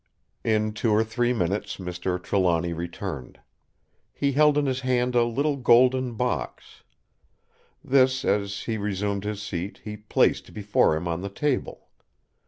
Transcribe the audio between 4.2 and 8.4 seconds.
held in his hand a little golden box. This,